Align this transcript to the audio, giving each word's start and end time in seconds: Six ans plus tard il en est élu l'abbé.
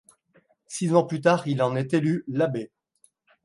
Six 0.65 0.95
ans 0.95 1.03
plus 1.05 1.21
tard 1.21 1.47
il 1.47 1.61
en 1.61 1.75
est 1.75 1.93
élu 1.93 2.23
l'abbé. 2.27 2.71